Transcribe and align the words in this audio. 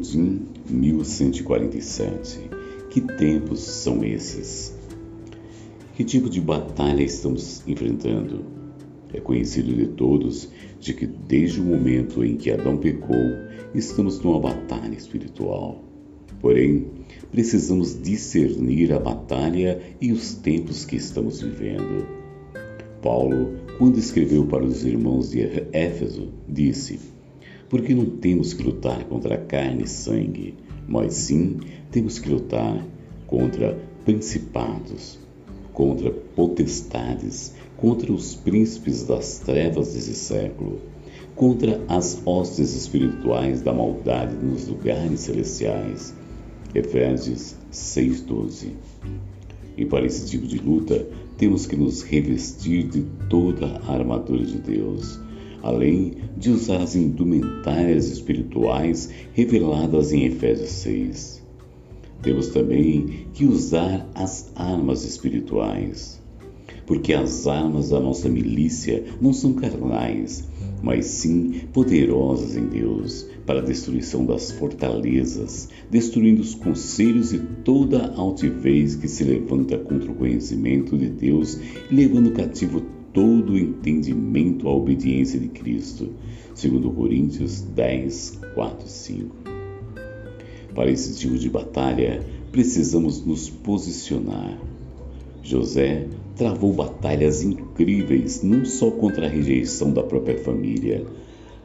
Boletim 0.00 0.46
1147. 0.66 2.48
Que 2.88 3.02
tempos 3.02 3.60
são 3.60 4.02
esses? 4.02 4.74
Que 5.94 6.02
tipo 6.02 6.30
de 6.30 6.40
batalha 6.40 7.02
estamos 7.02 7.62
enfrentando? 7.68 8.42
É 9.12 9.20
conhecido 9.20 9.74
de 9.74 9.88
todos 9.88 10.48
de 10.80 10.94
que 10.94 11.06
desde 11.06 11.60
o 11.60 11.64
momento 11.64 12.24
em 12.24 12.38
que 12.38 12.50
Adão 12.50 12.78
pecou, 12.78 13.14
estamos 13.74 14.18
numa 14.20 14.40
batalha 14.40 14.94
espiritual. 14.94 15.84
Porém, 16.40 16.86
precisamos 17.30 18.00
discernir 18.00 18.94
a 18.94 18.98
batalha 18.98 19.82
e 20.00 20.12
os 20.12 20.32
tempos 20.32 20.86
que 20.86 20.96
estamos 20.96 21.42
vivendo. 21.42 22.06
Paulo, 23.02 23.54
quando 23.76 23.98
escreveu 23.98 24.46
para 24.46 24.64
os 24.64 24.82
irmãos 24.82 25.30
de 25.30 25.42
Éfeso, 25.74 26.32
disse: 26.48 27.19
porque 27.70 27.94
não 27.94 28.04
temos 28.04 28.52
que 28.52 28.64
lutar 28.64 29.04
contra 29.04 29.38
carne 29.38 29.84
e 29.84 29.88
sangue, 29.88 30.56
mas 30.88 31.14
sim 31.14 31.60
temos 31.92 32.18
que 32.18 32.28
lutar 32.28 32.84
contra 33.28 33.78
principados, 34.04 35.20
contra 35.72 36.10
potestades, 36.10 37.54
contra 37.76 38.12
os 38.12 38.34
príncipes 38.34 39.04
das 39.04 39.38
trevas 39.38 39.94
desse 39.94 40.16
século, 40.16 40.80
contra 41.36 41.80
as 41.86 42.20
hostes 42.26 42.74
espirituais 42.74 43.62
da 43.62 43.72
maldade 43.72 44.34
nos 44.34 44.66
lugares 44.66 45.20
celestiais. 45.20 46.12
Efésios 46.74 47.54
6:12. 47.70 48.72
E 49.76 49.86
para 49.86 50.04
esse 50.04 50.26
tipo 50.26 50.46
de 50.46 50.58
luta, 50.58 51.06
temos 51.38 51.66
que 51.66 51.76
nos 51.76 52.02
revestir 52.02 52.88
de 52.88 53.02
toda 53.28 53.80
a 53.86 53.94
armadura 53.94 54.44
de 54.44 54.58
Deus 54.58 55.20
além 55.62 56.14
de 56.36 56.50
usar 56.50 56.82
as 56.82 56.94
indumentárias 56.96 58.08
espirituais 58.10 59.10
reveladas 59.32 60.12
em 60.12 60.24
Efésios 60.24 60.70
6. 60.70 61.42
Temos 62.22 62.48
também 62.48 63.26
que 63.32 63.46
usar 63.46 64.06
as 64.14 64.52
armas 64.54 65.04
espirituais, 65.04 66.20
porque 66.86 67.14
as 67.14 67.46
armas 67.46 67.90
da 67.90 68.00
nossa 68.00 68.28
milícia 68.28 69.04
não 69.20 69.32
são 69.32 69.54
carnais, 69.54 70.46
mas 70.82 71.06
sim 71.06 71.62
poderosas 71.72 72.56
em 72.56 72.66
Deus 72.66 73.26
para 73.46 73.60
a 73.60 73.64
destruição 73.64 74.24
das 74.24 74.50
fortalezas, 74.50 75.68
destruindo 75.90 76.40
os 76.40 76.54
conselhos 76.54 77.32
e 77.32 77.38
toda 77.38 78.12
altivez 78.14 78.94
que 78.94 79.08
se 79.08 79.24
levanta 79.24 79.78
contra 79.78 80.10
o 80.10 80.14
conhecimento 80.14 80.96
de 80.96 81.08
Deus 81.08 81.58
levando 81.90 82.32
cativo 82.32 82.82
todo 83.12 83.52
o 83.52 83.58
entendimento 83.58 84.68
à 84.68 84.72
obediência 84.72 85.38
de 85.38 85.48
Cristo, 85.48 86.10
segundo 86.54 86.90
Coríntios 86.90 87.60
10, 87.60 88.40
4 88.54 88.86
e 88.86 88.90
5. 88.90 89.36
Para 90.74 90.90
esse 90.90 91.18
tipo 91.18 91.36
de 91.36 91.48
batalha, 91.48 92.24
precisamos 92.52 93.24
nos 93.24 93.50
posicionar. 93.50 94.58
José 95.42 96.06
travou 96.36 96.72
batalhas 96.72 97.42
incríveis 97.42 98.42
não 98.42 98.64
só 98.64 98.90
contra 98.90 99.26
a 99.26 99.28
rejeição 99.28 99.92
da 99.92 100.02
própria 100.02 100.38
família, 100.38 101.04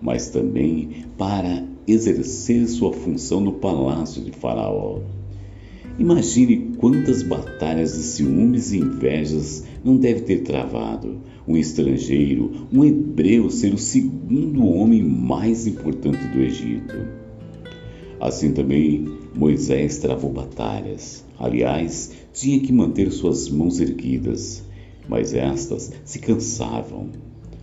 mas 0.00 0.28
também 0.28 1.04
para 1.18 1.64
exercer 1.86 2.66
sua 2.66 2.92
função 2.92 3.40
no 3.40 3.52
palácio 3.52 4.22
de 4.22 4.32
Faraó. 4.32 5.00
Imagine 5.96 6.72
quantas 6.76 7.22
batalhas 7.22 7.92
de 7.92 8.02
ciúmes 8.02 8.72
e 8.72 8.78
invejas 8.78 9.64
não 9.84 9.96
deve 9.96 10.22
ter 10.22 10.42
travado 10.42 11.20
um 11.46 11.56
estrangeiro, 11.56 12.66
um 12.72 12.84
hebreu, 12.84 13.48
ser 13.48 13.72
o 13.72 13.78
segundo 13.78 14.66
homem 14.66 15.04
mais 15.04 15.68
importante 15.68 16.26
do 16.26 16.40
Egito. 16.40 16.96
Assim 18.18 18.52
também 18.52 19.06
Moisés 19.36 19.98
travou 19.98 20.32
batalhas. 20.32 21.24
Aliás, 21.38 22.10
tinha 22.32 22.58
que 22.58 22.72
manter 22.72 23.12
suas 23.12 23.48
mãos 23.48 23.78
erguidas, 23.78 24.64
mas 25.08 25.32
estas 25.32 25.92
se 26.04 26.18
cansavam. 26.18 27.10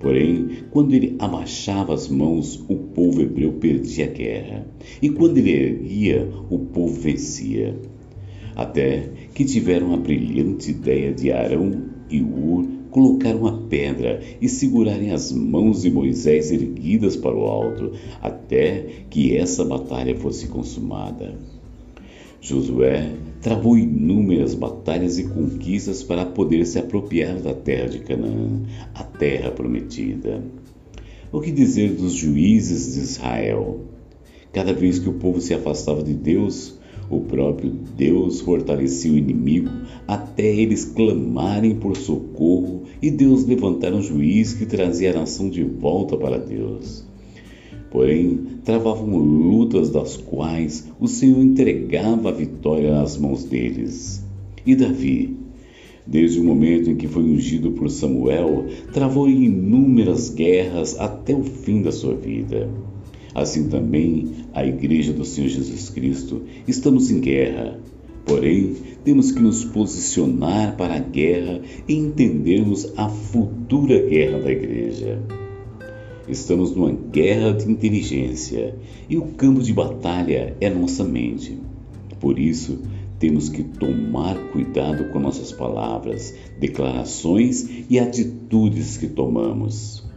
Porém, 0.00 0.64
quando 0.70 0.94
ele 0.94 1.14
abaixava 1.18 1.92
as 1.92 2.08
mãos, 2.08 2.64
o 2.68 2.76
povo 2.76 3.20
hebreu 3.20 3.52
perdia 3.52 4.06
a 4.06 4.10
guerra, 4.10 4.66
e 5.02 5.10
quando 5.10 5.36
ele 5.36 5.50
erguia, 5.50 6.30
o 6.48 6.58
povo 6.58 7.00
vencia 7.00 7.78
até 8.54 9.08
que 9.34 9.44
tiveram 9.44 9.94
a 9.94 9.96
brilhante 9.96 10.70
ideia 10.70 11.12
de 11.12 11.32
Arão 11.32 11.84
e 12.10 12.20
Ur 12.20 12.84
colocar 12.94 13.34
uma 13.34 13.62
pedra 13.62 14.20
e 14.40 14.48
segurarem 14.48 15.10
as 15.10 15.32
mãos 15.32 15.82
de 15.82 15.90
Moisés 15.90 16.52
erguidas 16.52 17.16
para 17.16 17.34
o 17.34 17.42
alto, 17.42 17.90
até 18.22 18.86
que 19.10 19.36
essa 19.36 19.64
batalha 19.64 20.14
fosse 20.14 20.46
consumada. 20.46 21.34
Josué 22.40 23.10
travou 23.42 23.76
inúmeras 23.76 24.54
batalhas 24.54 25.18
e 25.18 25.24
conquistas 25.24 26.04
para 26.04 26.24
poder 26.24 26.64
se 26.66 26.78
apropriar 26.78 27.40
da 27.40 27.52
terra 27.52 27.88
de 27.88 27.98
Canaã, 27.98 28.62
a 28.94 29.02
terra 29.02 29.50
prometida. 29.50 30.40
O 31.32 31.40
que 31.40 31.50
dizer 31.50 31.94
dos 31.94 32.12
juízes 32.12 32.94
de 32.94 33.00
Israel? 33.00 33.80
Cada 34.52 34.72
vez 34.72 35.00
que 35.00 35.08
o 35.08 35.14
povo 35.14 35.40
se 35.40 35.52
afastava 35.52 36.00
de 36.00 36.14
Deus, 36.14 36.78
o 37.10 37.20
próprio 37.20 37.70
Deus 37.96 38.40
fortalecia 38.40 39.12
o 39.12 39.18
inimigo 39.18 39.68
até 40.06 40.44
eles 40.44 40.84
clamarem 40.84 41.74
por 41.74 41.96
socorro 41.96 42.82
e 43.00 43.10
Deus 43.10 43.44
levantar 43.44 43.92
um 43.92 44.02
juiz 44.02 44.54
que 44.54 44.66
trazia 44.66 45.12
a 45.12 45.20
nação 45.20 45.48
de 45.48 45.62
volta 45.62 46.16
para 46.16 46.38
Deus. 46.38 47.04
Porém, 47.90 48.40
travavam 48.64 49.16
lutas 49.16 49.90
das 49.90 50.16
quais 50.16 50.88
o 50.98 51.06
Senhor 51.06 51.40
entregava 51.40 52.30
a 52.30 52.32
vitória 52.32 52.90
nas 52.90 53.16
mãos 53.16 53.44
deles. 53.44 54.24
E 54.66 54.74
Davi, 54.74 55.36
desde 56.06 56.40
o 56.40 56.44
momento 56.44 56.90
em 56.90 56.96
que 56.96 57.06
foi 57.06 57.22
ungido 57.22 57.70
por 57.70 57.88
Samuel, 57.88 58.64
travou 58.92 59.28
inúmeras 59.28 60.28
guerras 60.28 60.98
até 60.98 61.34
o 61.34 61.44
fim 61.44 61.82
da 61.82 61.92
sua 61.92 62.14
vida. 62.14 62.68
Assim 63.34 63.68
também 63.68 64.46
a 64.52 64.64
Igreja 64.64 65.12
do 65.12 65.24
Senhor 65.24 65.48
Jesus 65.48 65.90
Cristo 65.90 66.42
estamos 66.68 67.10
em 67.10 67.20
guerra. 67.20 67.80
Porém, 68.24 68.74
temos 69.04 69.32
que 69.32 69.42
nos 69.42 69.64
posicionar 69.64 70.76
para 70.76 70.94
a 70.94 70.98
guerra 70.98 71.60
e 71.86 71.94
entendermos 71.94 72.92
a 72.96 73.08
futura 73.08 74.06
guerra 74.06 74.40
da 74.40 74.50
Igreja. 74.50 75.20
Estamos 76.26 76.74
numa 76.74 76.92
guerra 76.92 77.52
de 77.52 77.70
inteligência 77.70 78.76
e 79.10 79.18
o 79.18 79.26
campo 79.32 79.60
de 79.60 79.74
batalha 79.74 80.56
é 80.60 80.70
nossa 80.70 81.04
mente. 81.04 81.58
Por 82.18 82.38
isso, 82.38 82.78
temos 83.18 83.48
que 83.50 83.62
tomar 83.62 84.36
cuidado 84.52 85.10
com 85.12 85.18
nossas 85.18 85.52
palavras, 85.52 86.34
declarações 86.58 87.68
e 87.90 87.98
atitudes 87.98 88.96
que 88.96 89.08
tomamos. 89.08 90.13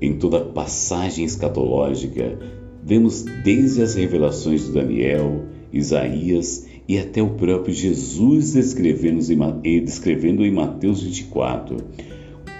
Em 0.00 0.14
toda 0.14 0.40
passagem 0.40 1.24
escatológica, 1.24 2.38
vemos 2.84 3.22
desde 3.44 3.82
as 3.82 3.94
revelações 3.94 4.66
de 4.66 4.72
Daniel, 4.72 5.44
Isaías 5.72 6.66
e 6.88 6.98
até 6.98 7.20
o 7.20 7.30
próprio 7.30 7.74
Jesus 7.74 8.52
descrevendo 8.52 9.20
em, 9.64 9.84
descrevendo 9.84 10.44
em 10.44 10.52
Mateus 10.52 11.02
24, 11.02 11.76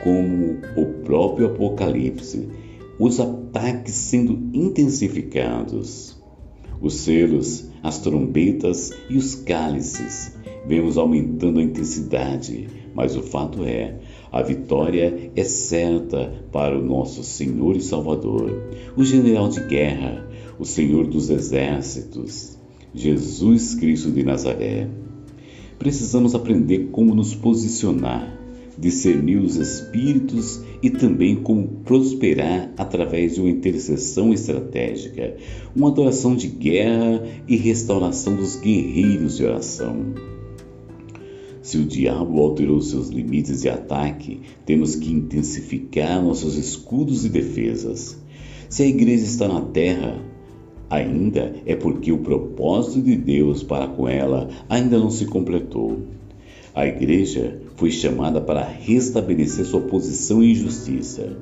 como 0.03 0.59
o 0.77 0.87
próprio 1.04 1.47
Apocalipse, 1.47 2.48
os 2.98 3.21
ataques 3.21 3.94
sendo 3.94 4.38
intensificados. 4.53 6.19
Os 6.81 6.94
selos, 6.94 7.71
as 7.82 7.98
trombetas 7.98 8.93
e 9.09 9.16
os 9.16 9.34
cálices, 9.34 10.37
vemos 10.66 10.98
aumentando 10.98 11.59
a 11.59 11.62
intensidade, 11.62 12.69
mas 12.94 13.16
o 13.16 13.22
fato 13.22 13.65
é, 13.65 13.97
a 14.30 14.42
vitória 14.42 15.30
é 15.34 15.45
certa 15.45 16.45
para 16.53 16.78
o 16.78 16.84
nosso 16.84 17.22
Senhor 17.22 17.77
e 17.77 17.80
Salvador, 17.80 18.63
o 18.97 19.04
general 19.04 19.48
de 19.48 19.60
guerra, 19.60 20.28
o 20.59 20.65
Senhor 20.65 21.07
dos 21.07 21.30
exércitos, 21.30 22.59
Jesus 22.95 23.75
Cristo 23.75 24.10
de 24.10 24.22
Nazaré. 24.22 24.89
Precisamos 25.78 26.34
aprender 26.34 26.89
como 26.91 27.15
nos 27.15 27.34
posicionar, 27.34 28.36
discernir 28.77 29.39
os 29.39 29.57
espíritos 29.57 30.60
e 30.83 30.91
também 30.91 31.36
como 31.36 31.66
prosperar 31.84 32.72
através 32.77 33.34
de 33.34 33.41
uma 33.41 33.51
intercessão 33.51 34.33
estratégica, 34.33 35.36
uma 35.75 35.89
adoração 35.89 36.34
de 36.36 36.48
guerra 36.48 37.22
e 37.47 37.57
restauração 37.57 38.36
dos 38.36 38.57
guerreiros 38.57 39.36
de 39.36 39.45
oração. 39.45 40.38
Se 41.68 41.76
o 41.76 41.84
diabo 41.84 42.41
alterou 42.41 42.80
seus 42.80 43.10
limites 43.10 43.60
de 43.60 43.68
ataque, 43.68 44.41
temos 44.65 44.94
que 44.97 45.12
intensificar 45.12 46.24
nossos 46.24 46.56
escudos 46.56 47.26
e 47.26 47.28
defesas. 47.28 48.16
Se 48.70 48.84
a 48.84 48.86
igreja 48.86 49.24
está 49.24 49.47
na 49.47 49.60
terra, 49.60 50.18
ainda 50.88 51.54
é 51.66 51.76
porque 51.76 52.10
o 52.10 52.20
propósito 52.20 53.03
de 53.03 53.15
Deus 53.15 53.62
para 53.62 53.86
com 53.86 54.09
ela 54.09 54.48
ainda 54.66 54.98
não 54.98 55.10
se 55.10 55.26
completou. 55.26 56.04
A 56.74 56.86
igreja 56.86 57.60
foi 57.76 57.91
chamada 57.91 58.41
para 58.41 58.65
restabelecer 58.65 59.66
sua 59.66 59.82
posição 59.82 60.42
em 60.42 60.54
justiça. 60.54 61.36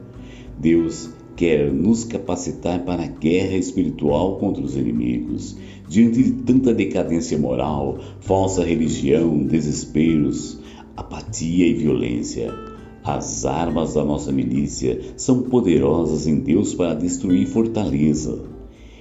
Deus 0.58 1.08
quer 1.36 1.70
nos 1.70 2.02
capacitar 2.02 2.84
para 2.84 3.04
a 3.04 3.06
guerra 3.06 3.56
espiritual 3.56 4.38
contra 4.38 4.64
os 4.64 4.74
inimigos, 4.74 5.56
diante 5.86 6.22
de 6.22 6.30
tanta 6.42 6.72
decadência 6.72 7.38
moral, 7.38 7.98
falsa 8.20 8.64
religião, 8.64 9.44
desesperos, 9.44 10.58
apatia 10.96 11.66
e 11.66 11.74
violência. 11.74 12.52
As 13.04 13.44
armas 13.44 13.94
da 13.94 14.04
nossa 14.04 14.32
milícia 14.32 14.98
são 15.16 15.42
poderosas 15.42 16.26
em 16.26 16.40
Deus 16.40 16.74
para 16.74 16.94
destruir 16.94 17.46
fortaleza. 17.46 18.42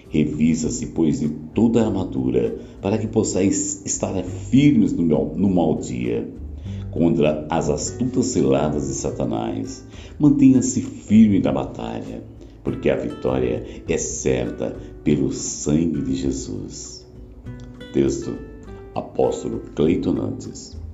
Revisa-se, 0.10 0.88
pois, 0.88 1.22
de 1.22 1.30
toda 1.56 1.82
a 1.82 1.88
armadura, 1.88 2.60
para 2.82 2.98
que 2.98 3.08
possais 3.08 3.82
estar 3.86 4.14
firmes 4.24 4.94
no, 4.94 5.04
no 5.36 5.50
mau 5.50 5.80
dia 5.80 6.45
contra 6.96 7.46
as 7.50 7.70
astutas 7.70 8.28
ciladas 8.28 8.88
de 8.88 8.94
Satanás. 8.94 9.86
Mantenha-se 10.18 10.80
firme 10.82 11.42
na 11.42 11.52
batalha, 11.52 12.24
porque 12.64 12.90
a 12.90 12.96
vitória 12.96 13.84
é 13.86 13.98
certa 13.98 14.74
pelo 15.04 15.30
sangue 15.34 16.02
de 16.02 16.16
Jesus. 16.16 17.06
Texto 17.92 18.34
Apóstolo 18.96 19.60
Cleiton 19.76 20.14
Nantes 20.14 20.85